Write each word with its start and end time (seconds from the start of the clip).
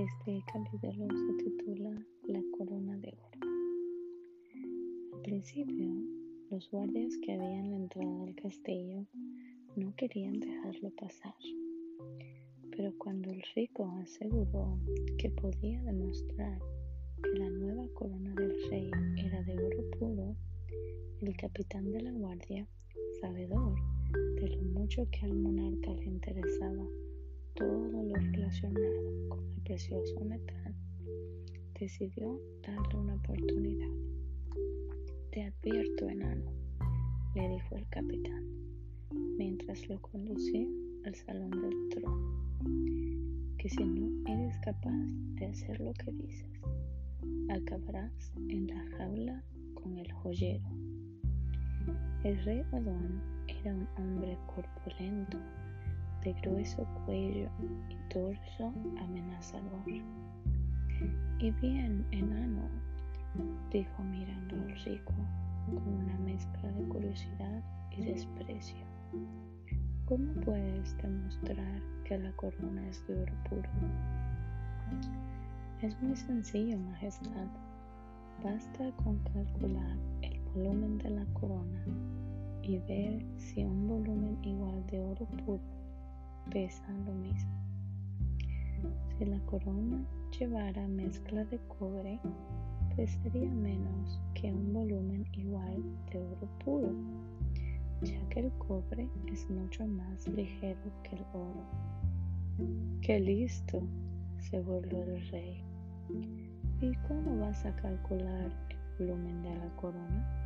Este 0.00 0.42
capítulo 0.50 1.08
se 1.14 1.44
titula 1.44 1.90
La 2.26 2.42
corona 2.56 2.96
de 2.96 3.08
oro. 3.08 3.38
Al 5.12 5.20
principio, 5.20 5.92
los 6.50 6.70
guardias 6.70 7.18
que 7.18 7.34
habían 7.34 7.66
en 7.66 7.70
la 7.70 7.76
entrada 7.76 8.24
del 8.24 8.34
castillo 8.34 9.04
no 9.76 9.94
querían 9.96 10.40
dejarlo 10.40 10.90
pasar, 10.96 11.34
pero 12.70 12.96
cuando 12.96 13.30
el 13.30 13.42
rico 13.54 13.92
aseguró 14.00 14.78
que 15.18 15.28
podía 15.28 15.82
demostrar 15.82 16.58
que 17.22 17.38
la 17.38 17.50
nueva 17.50 17.86
corona 17.92 18.34
del 18.36 18.56
rey 18.70 18.90
era 19.18 19.42
de 19.42 19.62
oro 19.62 19.90
puro, 19.98 20.34
el 21.20 21.36
capitán 21.36 21.92
de 21.92 22.00
la 22.00 22.12
guardia, 22.12 22.66
sabedor 23.20 23.74
de 24.40 24.48
lo 24.48 24.62
mucho 24.62 25.06
que 25.10 25.26
al 25.26 25.34
monarca 25.34 25.92
le 25.92 26.06
interesaba 26.06 26.88
todo 27.54 27.88
lo 27.88 28.14
relacionado 28.14 29.28
con 29.28 29.44
el 29.46 29.62
precioso 29.62 30.20
metal, 30.20 30.74
decidió 31.78 32.40
darle 32.62 32.96
una 32.96 33.14
oportunidad. 33.14 33.90
Te 35.32 35.44
advierto, 35.44 36.08
enano, 36.08 36.52
le 37.34 37.48
dijo 37.48 37.76
el 37.76 37.88
capitán, 37.88 38.44
mientras 39.38 39.88
lo 39.88 40.00
conducía 40.00 40.66
al 41.04 41.14
salón 41.14 41.50
del 41.50 41.88
trono, 41.88 42.56
que 43.58 43.68
si 43.68 43.84
no 43.84 44.30
eres 44.30 44.56
capaz 44.58 45.06
de 45.36 45.46
hacer 45.46 45.80
lo 45.80 45.92
que 45.94 46.12
dices, 46.12 46.60
acabarás 47.48 48.32
en 48.48 48.66
la 48.66 48.84
jaula 48.96 49.42
con 49.74 49.96
el 49.96 50.12
joyero. 50.12 50.68
El 52.24 52.44
rey 52.44 52.62
Adón 52.72 53.22
era 53.46 53.74
un 53.74 53.88
hombre 53.96 54.36
corpulento, 54.46 55.38
de 56.22 56.32
grueso 56.34 56.84
cuello 57.04 57.48
y 57.88 57.96
torso 58.12 58.72
amenazador. 59.00 59.86
Y 61.38 61.50
bien 61.52 62.06
enano, 62.10 62.68
dijo 63.70 64.02
mirando 64.02 64.56
al 64.56 64.76
rico 64.84 65.14
con 65.66 65.94
una 65.94 66.18
mezcla 66.18 66.70
de 66.72 66.88
curiosidad 66.88 67.62
y 67.96 68.02
desprecio. 68.02 68.84
¿Cómo 70.04 70.32
puedes 70.44 70.96
demostrar 70.98 71.80
que 72.04 72.18
la 72.18 72.32
corona 72.32 72.86
es 72.88 73.06
de 73.06 73.22
oro 73.22 73.32
puro? 73.48 73.70
Es 75.80 76.00
muy 76.02 76.16
sencillo, 76.16 76.76
Majestad. 76.78 77.46
Basta 78.44 78.90
con 79.04 79.18
calcular 79.32 79.96
el 80.22 80.40
volumen 80.54 80.98
de 80.98 81.10
la 81.10 81.24
corona 81.34 81.84
y 82.62 82.78
ver 82.78 83.24
si 83.38 83.64
un 83.64 83.88
volumen 83.88 84.38
igual 84.44 84.84
de 84.86 85.00
oro 85.00 85.26
puro 85.44 85.79
pesa 86.50 86.86
lo 87.06 87.12
mismo. 87.12 87.50
Si 89.16 89.24
la 89.24 89.38
corona 89.46 90.04
llevara 90.38 90.86
mezcla 90.88 91.44
de 91.44 91.58
cobre, 91.78 92.18
pesaría 92.96 93.50
menos 93.50 94.20
que 94.34 94.52
un 94.52 94.72
volumen 94.72 95.26
igual 95.32 95.82
de 96.10 96.18
oro 96.18 96.48
puro, 96.64 96.92
ya 98.02 98.20
que 98.30 98.40
el 98.40 98.52
cobre 98.52 99.08
es 99.32 99.48
mucho 99.50 99.86
más 99.86 100.26
ligero 100.28 100.90
que 101.04 101.16
el 101.16 101.24
oro. 101.32 101.64
¡Qué 103.00 103.20
listo! 103.20 103.82
se 104.38 104.60
burló 104.60 105.02
el 105.02 105.28
rey. 105.28 105.62
¿Y 106.80 106.94
cómo 107.06 107.38
vas 107.38 107.64
a 107.64 107.76
calcular 107.76 108.50
el 108.98 109.06
volumen 109.06 109.42
de 109.42 109.54
la 109.54 109.76
corona? 109.76 110.40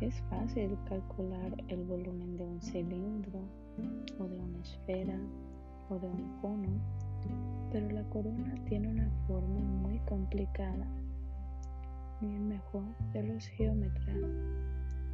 Es 0.00 0.20
fácil 0.22 0.76
calcular 0.88 1.52
el 1.68 1.84
volumen 1.84 2.36
de 2.36 2.44
un 2.44 2.60
cilindro 2.60 3.40
o 4.18 4.24
de 4.26 4.36
una 4.36 4.58
esfera 4.60 5.18
o 5.88 5.98
de 5.98 6.06
un 6.06 6.40
cono, 6.40 6.68
pero 7.72 7.88
la 7.90 8.02
corona 8.10 8.54
tiene 8.68 8.88
una 8.88 9.10
forma 9.26 9.60
muy 9.60 9.98
complicada. 10.00 10.86
Ni 12.20 12.34
el 12.34 12.42
mejor 12.42 12.84
de 13.12 13.22
los 13.22 13.46
geómetras, 13.46 14.16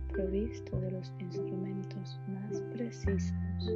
provisto 0.09 0.81
de 0.81 0.91
los 0.91 1.13
instrumentos 1.21 2.19
más 2.29 2.61
precisos, 2.73 3.73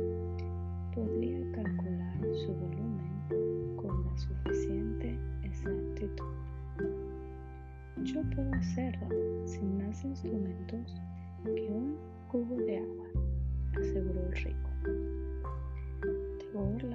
podría 0.94 1.40
calcular 1.52 2.18
su 2.44 2.52
volumen 2.54 3.76
con 3.76 4.04
la 4.04 4.16
suficiente 4.18 5.18
exactitud. 5.44 6.24
Yo 8.02 8.22
puedo 8.34 8.52
hacerlo 8.54 9.08
sin 9.46 9.78
más 9.78 10.04
instrumentos 10.04 10.96
que 11.44 11.70
un 11.70 11.96
cubo 12.30 12.56
de 12.56 12.78
agua, 12.78 13.06
aseguró 13.78 14.26
el 14.26 14.32
rico. 14.32 14.69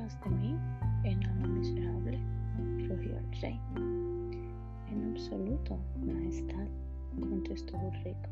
¿Te 0.05 0.11
burlas 0.11 0.23
de 0.23 0.29
mí, 0.29 0.55
enano 1.03 1.47
miserable? 1.47 2.19
rugió 2.87 3.17
el 3.17 3.41
rey. 3.41 3.59
En 4.91 5.11
absoluto, 5.11 5.79
majestad, 6.05 6.67
contestó 7.19 7.75
el 7.79 8.03
rico, 8.03 8.29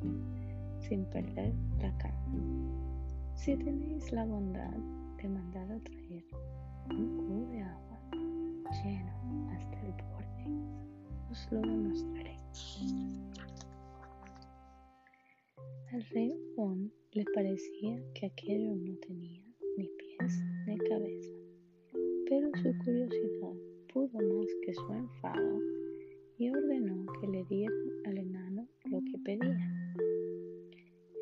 sin 0.81 1.03
perder 1.05 1.51
la 1.79 1.91
calma. 1.97 2.93
Si 3.33 3.55
tenéis 3.55 4.11
la 4.11 4.23
bondad 4.25 4.77
de 5.17 5.29
mandar 5.29 5.71
a 5.71 5.79
traer 5.79 6.23
un 6.91 7.17
cubo 7.17 7.49
de 7.49 7.61
agua 7.63 7.99
lleno 8.83 9.49
hasta 9.51 9.79
el 9.81 9.93
borde, 10.11 10.45
os 11.31 11.51
lo 11.51 11.61
demostraré. 11.61 12.37
Al 15.91 16.03
rey 16.11 16.37
Juan 16.55 16.91
le 17.13 17.25
parecía 17.33 17.99
que 18.13 18.27
aquello 18.27 18.75
no 18.75 18.95
tenía 19.07 19.43
ni 19.77 19.87
pies 19.87 20.43
ni 20.67 20.77
cabeza, 20.77 21.22
su 22.63 22.77
curiosidad 22.77 23.53
pudo 23.91 24.21
más 24.21 24.47
que 24.61 24.73
su 24.73 24.93
enfado 24.93 25.59
y 26.37 26.49
ordenó 26.49 27.05
que 27.19 27.27
le 27.27 27.43
dieran 27.43 27.89
al 28.05 28.17
enano 28.17 28.65
lo 28.85 29.01
que 29.01 29.17
pedía. 29.17 29.95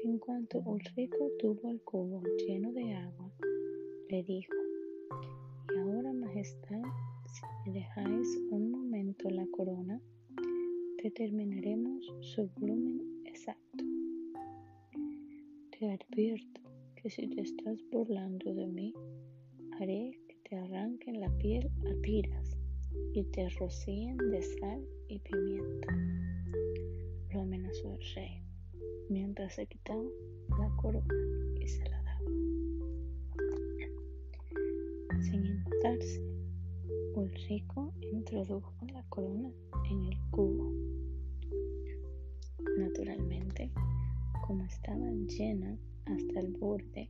En 0.03 0.19
cuanto 0.19 0.59
el 0.59 0.80
rico 0.96 1.31
tuvo 1.40 1.72
el 1.72 1.81
cubo 1.81 2.22
lleno 2.46 2.72
de 2.74 2.94
agua, 2.94 3.31
le 4.09 4.22
dijo, 4.22 4.53
y 5.74 5.80
ahora 5.80 6.13
majestad, 6.13 6.84
si 7.25 7.41
me 7.66 7.80
dejáis 7.80 8.38
un 8.51 8.69
momento 8.69 9.28
la 9.31 9.47
corona, 9.47 10.00
determinaremos 11.01 12.06
su 12.19 12.47
volumen 12.57 13.01
exacto. 13.25 13.84
Te 15.72 15.91
advierto 15.91 16.62
que 17.01 17.09
si 17.09 17.28
te 17.30 17.41
estás 17.41 17.80
burlando 17.91 18.53
de 18.53 18.68
mí, 18.68 18.94
haré 19.80 20.19
te 20.51 20.57
arranquen 20.57 21.22
la 21.22 21.29
piel 21.38 21.72
a 21.89 22.01
tiras 22.01 22.57
y 23.13 23.23
te 23.23 23.47
rocíen 23.51 24.17
de 24.17 24.41
sal 24.41 24.85
y 25.07 25.17
pimienta. 25.19 25.88
Lo 27.31 27.39
amenazó 27.39 27.94
el 27.94 28.01
rey 28.13 28.44
mientras 29.07 29.56
se 29.56 29.66
quitaba 29.66 30.03
la 30.59 30.69
corona 30.75 31.16
y 31.57 31.67
se 31.69 31.89
la 31.89 32.03
daba. 32.03 32.19
Sin 35.22 35.45
inmutarse, 35.45 36.22
el 37.16 37.31
rico 37.47 37.94
introdujo 38.12 38.73
la 38.91 39.03
corona 39.03 39.53
en 39.89 40.03
el 40.03 40.19
cubo. 40.31 40.69
Naturalmente, 42.78 43.72
como 44.45 44.66
estaba 44.66 45.09
llena 45.12 45.79
hasta 46.07 46.41
el 46.41 46.51
borde, 46.57 47.09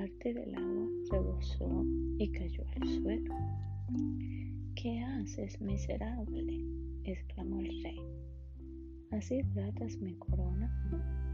parte 0.00 0.32
del 0.32 0.54
agua 0.54 0.88
rebosó 1.10 1.84
y 2.16 2.32
cayó 2.32 2.64
al 2.74 2.88
suelo. 2.88 3.34
¿Qué 4.74 4.98
haces, 5.00 5.60
miserable? 5.60 6.64
exclamó 7.04 7.60
el 7.60 7.82
rey. 7.82 8.00
¿Así 9.10 9.42
tratas 9.52 9.98
mi 9.98 10.14
corona, 10.14 10.70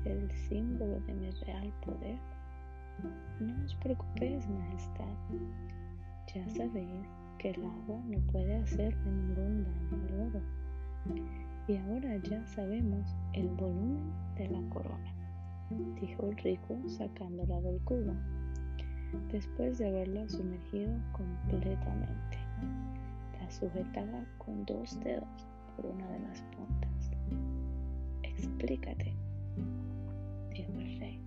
el 0.04 0.28
símbolo 0.48 0.98
de 1.02 1.14
mi 1.14 1.30
real 1.30 1.72
poder? 1.84 2.18
No 3.38 3.64
os 3.64 3.76
preocupéis, 3.76 4.48
majestad. 4.48 5.14
Ya 6.34 6.48
sabéis 6.48 7.06
que 7.38 7.50
el 7.50 7.64
agua 7.64 8.02
no 8.04 8.18
puede 8.32 8.56
hacerle 8.56 8.98
ningún 9.04 9.62
daño 9.62 10.04
al 10.08 10.28
oro. 10.28 10.40
Y 11.68 11.76
ahora 11.76 12.16
ya 12.16 12.44
sabemos 12.48 13.14
el 13.32 13.46
volumen 13.46 14.12
de 14.34 14.48
la 14.48 14.68
corona, 14.70 15.14
dijo 16.00 16.30
el 16.30 16.36
rico 16.38 16.76
sacándola 16.88 17.60
del 17.60 17.80
cubo, 17.82 18.12
después 19.30 19.78
de 19.78 19.88
haberla 19.88 20.28
sumergido 20.28 20.92
completamente. 21.12 22.38
La 23.40 23.50
sujetaba 23.50 24.24
con 24.38 24.64
dos 24.64 24.98
dedos 25.00 25.46
por 25.76 25.86
una 25.86 26.08
de 26.08 26.20
las 26.20 26.42
puntas. 26.42 27.10
Explícate, 28.22 29.14
dijo 30.50 30.72
el 30.72 30.98
rey. 30.98 31.20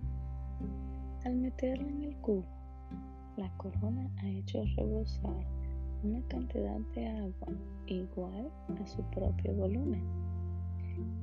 Al 1.24 1.36
meterla 1.36 1.88
en 1.88 2.04
el 2.04 2.16
cubo, 2.16 2.44
la 3.36 3.50
corona 3.56 4.10
ha 4.18 4.28
hecho 4.28 4.62
rebosar 4.76 5.46
una 6.02 6.20
cantidad 6.28 6.80
de 6.94 7.08
agua 7.08 7.48
igual 7.86 8.50
a 8.82 8.86
su 8.86 9.02
propio 9.10 9.52
volumen. 9.54 10.02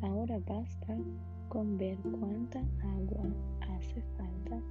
Ahora 0.02 0.40
basta 0.48 0.98
con 1.50 1.78
ver 1.78 1.98
cuánta 2.20 2.60
agua 2.82 3.26
hace 3.62 4.02
falta 4.18 4.62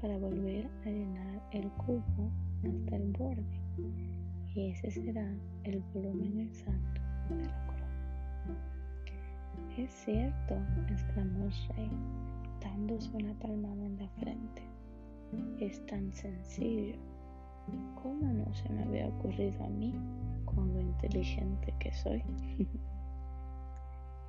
para 0.00 0.16
volver 0.18 0.66
a 0.84 0.88
llenar 0.88 1.42
el 1.52 1.68
cubo 1.72 2.30
hasta 2.64 2.96
el 2.96 3.12
borde 3.12 3.60
y 4.54 4.70
ese 4.70 4.90
será 4.90 5.26
el 5.64 5.82
volumen 5.94 6.40
exacto 6.40 7.00
de 7.28 7.44
la 7.44 7.66
corona. 7.66 7.80
Es 9.76 9.90
cierto, 9.90 10.56
exclamó 10.88 11.44
el 11.44 11.52
rey, 11.76 11.90
dándose 12.60 13.10
una 13.16 13.34
palmada 13.34 13.86
en 13.86 13.98
la 13.98 14.08
frente. 14.18 14.62
Es 15.60 15.84
tan 15.86 16.12
sencillo. 16.12 16.96
¿Cómo 18.02 18.32
no 18.32 18.52
se 18.54 18.68
me 18.70 18.82
había 18.82 19.06
ocurrido 19.08 19.62
a 19.64 19.68
mí 19.68 19.94
con 20.44 20.72
lo 20.72 20.80
inteligente 20.80 21.72
que 21.78 21.92
soy? 21.92 22.22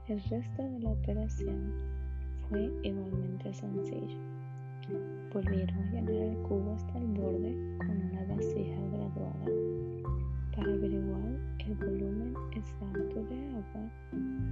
el 0.07 0.21
resto 0.23 0.61
de 0.61 0.79
la 0.79 0.89
operación 0.91 1.73
fue 2.47 2.71
igualmente 2.83 3.51
sencillo. 3.53 4.40
Volvieron 5.33 5.77
a 5.77 5.91
llenar 5.91 6.13
el 6.13 6.37
cubo 6.43 6.73
hasta 6.75 6.97
el 6.97 7.07
borde 7.07 7.77
con 7.77 7.89
una 7.89 8.35
vasija 8.35 8.81
graduada 8.91 9.45
para 10.55 10.73
averiguar 10.73 11.39
el 11.59 11.75
volumen 11.75 12.33
exacto 12.53 13.23
de 13.29 13.47
agua 13.49 13.91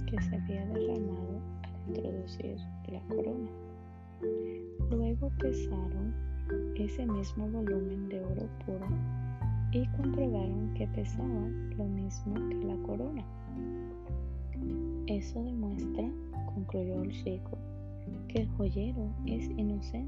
que 0.06 0.22
se 0.22 0.36
había 0.36 0.66
derramado 0.66 1.40
al 1.62 1.88
introducir 1.88 2.56
la 2.88 3.00
corona. 3.14 3.50
Luego 4.90 5.30
pesaron 5.38 6.14
ese 6.76 7.06
mismo 7.06 7.48
volumen 7.48 8.08
de 8.08 8.20
oro 8.24 8.48
puro 8.64 8.88
y 9.72 9.86
comprobaron 9.96 10.72
que 10.74 10.86
pesaba 10.88 11.48
lo 11.76 11.84
mismo 11.84 12.34
que 12.48 12.66
la 12.66 12.76
corona. 12.86 13.24
Eso 15.06 15.42
demuestra, 15.42 16.10
concluyó 16.54 17.02
el 17.02 17.10
chico, 17.10 17.58
que 18.28 18.42
el 18.42 18.48
joyero 18.50 19.08
es 19.26 19.44
inocente. 19.50 19.99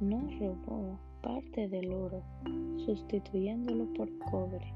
No 0.00 0.28
robó 0.38 0.98
parte 1.22 1.68
del 1.68 1.92
oro 1.92 2.22
sustituyéndolo 2.84 3.92
por 3.94 4.10
cobre, 4.18 4.74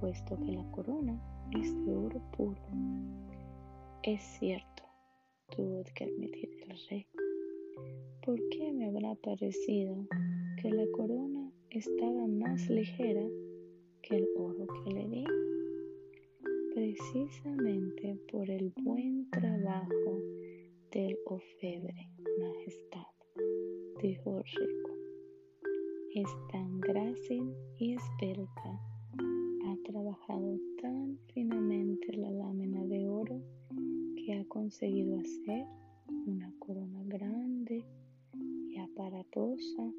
puesto 0.00 0.38
que 0.38 0.52
la 0.52 0.64
corona 0.70 1.20
es 1.52 1.74
de 1.84 1.94
oro 1.94 2.20
puro. 2.36 2.62
Es 4.02 4.22
cierto, 4.22 4.84
tuvo 5.54 5.82
que 5.94 6.04
admitir 6.04 6.48
el 6.62 6.78
rey. 6.88 7.06
¿Por 8.24 8.40
qué 8.50 8.72
me 8.72 8.86
habrá 8.86 9.14
parecido 9.16 10.06
que 10.62 10.70
la 10.70 10.86
corona 10.92 11.50
estaba 11.70 12.26
más 12.26 12.68
ligera 12.70 13.26
que 14.02 14.16
el 14.16 14.28
oro 14.38 14.66
que 14.84 14.90
le 14.92 15.08
di? 15.08 15.24
Precisamente 16.74 18.16
por 18.30 18.48
el 18.48 18.72
buen 18.82 19.28
trabajo 19.30 20.18
del 20.92 21.18
ofebre, 21.26 22.08
majestad, 22.38 23.09
el 24.02 24.14
rico. 24.14 24.90
Es 26.14 26.28
tan 26.50 26.80
grácil 26.80 27.54
y 27.76 27.94
esbelta, 27.94 28.80
ha 29.66 29.76
trabajado 29.84 30.58
tan 30.80 31.18
finamente 31.34 32.16
la 32.16 32.30
lámina 32.30 32.82
de 32.86 33.06
oro 33.06 33.42
que 34.16 34.34
ha 34.34 34.44
conseguido 34.48 35.18
hacer 35.18 35.66
una 36.26 36.50
corona 36.60 37.02
grande 37.04 37.84
y 38.70 38.78
aparatosa, 38.78 39.92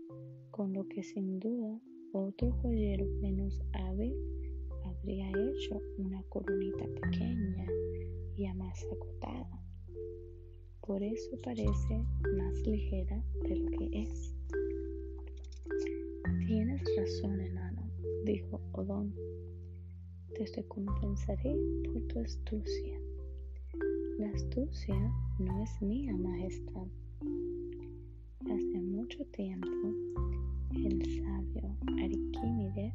con 0.49 0.73
lo 0.73 0.87
que 0.87 1.03
sin 1.03 1.39
duda 1.39 1.79
otro 2.11 2.51
joyero 2.53 3.05
menos 3.21 3.61
hábil 3.73 4.15
habría 4.83 5.29
hecho 5.29 5.79
una 5.99 6.23
coronita 6.23 6.85
pequeña 7.01 7.67
y 8.35 8.51
más 8.55 8.83
acotada. 8.85 9.61
Por 10.81 11.03
eso 11.03 11.37
parece 11.43 12.03
más 12.37 12.67
ligera 12.67 13.23
de 13.43 13.55
lo 13.55 13.65
que 13.77 14.01
es. 14.01 14.33
Tienes 16.47 16.81
razón, 16.97 17.39
enano, 17.39 17.81
dijo 18.25 18.59
Odón. 18.73 19.13
Te 20.35 20.45
recompensaré 20.55 21.55
por 21.85 22.01
tu 22.07 22.19
astucia. 22.19 22.99
La 24.17 24.29
astucia 24.31 24.95
no 25.39 25.63
es 25.63 25.81
mía, 25.81 26.13
majestad. 26.17 26.87
Hace 28.49 28.81
mucho 28.81 29.23
tiempo, 29.27 29.93
el 30.75 31.01
sabio 31.23 31.77
Arquímedes 32.03 32.93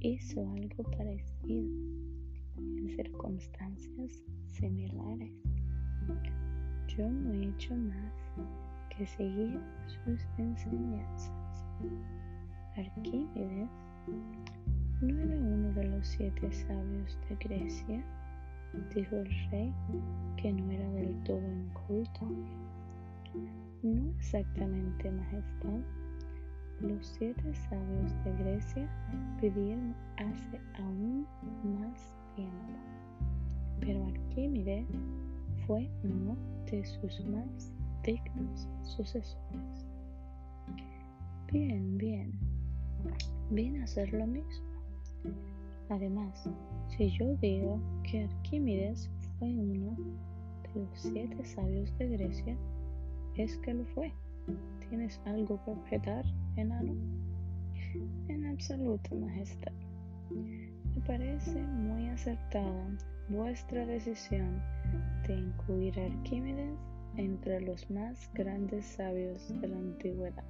hizo 0.00 0.46
algo 0.50 0.84
parecido 0.96 1.68
en 2.58 2.96
circunstancias 2.96 4.22
similares. 4.46 5.41
Yo 6.88 7.08
no 7.08 7.32
he 7.32 7.48
hecho 7.48 7.74
más 7.74 8.12
que 8.90 9.06
seguir 9.06 9.60
sus 9.86 10.20
enseñanzas. 10.38 11.30
Arquímedes 12.76 13.68
no 15.00 15.18
era 15.18 15.36
uno 15.36 15.72
de 15.72 15.84
los 15.84 16.06
siete 16.06 16.52
sabios 16.52 17.18
de 17.28 17.36
Grecia, 17.36 18.04
dijo 18.94 19.16
el 19.16 19.50
rey, 19.50 19.74
que 20.36 20.52
no 20.52 20.70
era 20.70 20.88
del 20.92 21.14
todo 21.24 21.42
inculto. 21.42 22.28
No 23.82 24.10
exactamente, 24.18 25.10
majestad. 25.10 25.80
Los 26.80 27.06
siete 27.06 27.54
sabios 27.54 28.24
de 28.24 28.32
Grecia 28.44 28.88
vivieron 29.40 29.94
hace 30.16 30.60
aún 30.78 31.26
más 31.78 32.14
tiempo, 32.34 32.78
pero 33.80 34.04
Arquímedes 34.06 34.86
fue 35.66 35.88
uno 36.04 36.36
de 36.72 36.84
sus 36.86 37.24
más 37.26 37.70
dignos 38.02 38.66
sucesores. 38.82 39.86
Bien, 41.52 41.98
bien, 41.98 42.32
viene 43.50 43.82
a 43.82 43.86
ser 43.86 44.10
lo 44.14 44.26
mismo. 44.26 44.66
Además, 45.90 46.48
si 46.88 47.10
yo 47.10 47.36
digo 47.36 47.78
que 48.02 48.24
Arquímedes 48.24 49.10
fue 49.38 49.48
uno 49.48 49.94
de 50.62 50.80
los 50.80 50.98
siete 50.98 51.44
sabios 51.44 51.96
de 51.98 52.08
Grecia, 52.08 52.56
es 53.36 53.58
que 53.58 53.74
lo 53.74 53.84
fue. 53.94 54.10
¿Tienes 54.88 55.20
algo 55.26 55.62
que 55.64 55.72
objetar, 55.72 56.24
enano? 56.56 56.94
En 58.28 58.46
absoluto, 58.46 59.14
majestad. 59.14 59.72
Me 60.30 61.02
parece 61.06 61.62
muy 61.62 62.08
acertada 62.08 62.96
vuestra 63.28 63.84
decisión 63.84 64.62
de 65.26 65.34
incluir 65.34 65.98
a 66.00 66.06
Arquímedes 66.06 66.78
entre 67.16 67.60
los 67.60 67.90
más 67.90 68.30
grandes 68.34 68.84
sabios 68.84 69.48
de 69.60 69.68
la 69.68 69.76
antigüedad. 69.76 70.44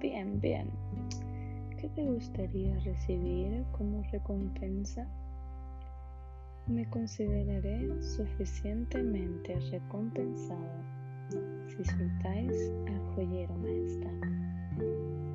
Bien, 0.00 0.40
bien. 0.40 0.70
¿Qué 1.80 1.88
te 1.90 2.04
gustaría 2.04 2.78
recibir 2.80 3.64
como 3.72 4.02
recompensa? 4.10 5.06
Me 6.66 6.88
consideraré 6.90 8.02
suficientemente 8.02 9.58
recompensado 9.70 10.98
si 11.68 11.84
soltáis 11.84 12.72
al 12.86 13.14
joyero, 13.14 13.54
majestad. 13.56 14.12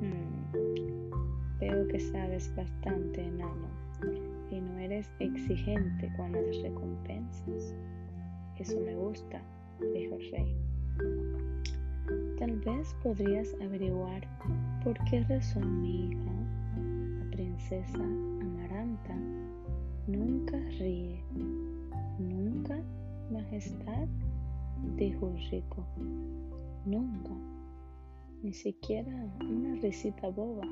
Hmm, 0.00 0.52
veo 1.58 1.88
que 1.88 1.98
sabes 1.98 2.54
bastante, 2.54 3.24
enano, 3.24 3.68
eres 4.84 5.10
exigente 5.18 6.12
con 6.16 6.32
las 6.32 6.62
recompensas. 6.62 7.74
Eso 8.58 8.78
me 8.80 8.94
gusta, 8.94 9.40
dijo 9.94 10.16
el 10.16 10.30
rey. 10.30 10.56
Tal 12.38 12.60
vez 12.60 12.94
podrías 13.02 13.54
averiguar 13.62 14.22
por 14.82 14.96
qué 15.04 15.24
razón 15.24 15.80
mi 15.80 16.08
hija, 16.08 16.32
la 17.18 17.30
princesa 17.30 17.98
Amaranta, 17.98 19.16
nunca 20.06 20.58
ríe. 20.78 21.22
¿Nunca, 22.18 22.78
Majestad? 23.30 24.06
dijo 24.96 25.28
el 25.28 25.50
rico. 25.50 25.86
Nunca. 26.84 27.32
Ni 28.42 28.52
siquiera 28.52 29.12
una 29.40 29.74
risita 29.80 30.28
boba, 30.28 30.66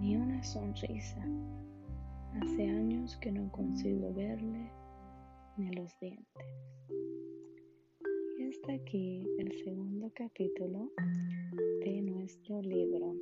ni 0.00 0.16
una 0.16 0.42
sonrisa. 0.42 1.22
Hace 2.40 2.68
años 2.68 3.16
que 3.18 3.30
no 3.30 3.50
consigo 3.52 4.12
verle 4.14 4.70
ni 5.56 5.70
los 5.72 5.98
dientes 6.00 6.52
hasta 8.52 8.74
aquí 8.74 9.26
el 9.38 9.50
segundo 9.64 10.12
capítulo 10.14 10.90
de 11.84 12.02
nuestro 12.02 12.60
libro. 12.60 13.16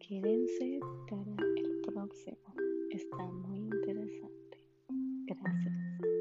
Quédense 0.00 0.80
para 1.08 1.36
el 1.56 1.80
próximo. 1.82 2.54
Está 2.90 3.30
muy 3.30 3.60
interesante. 3.60 4.58
Gracias. 5.26 6.17